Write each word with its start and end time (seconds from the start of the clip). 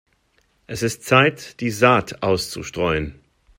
Es 0.65 0.81
ist 0.81 1.05
Zeit, 1.05 1.59
die 1.61 1.69
Saat 1.69 2.23
auszustreuen. 2.23 3.19